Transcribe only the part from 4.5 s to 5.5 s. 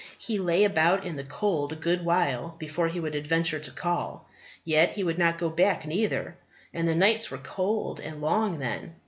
Yet he would not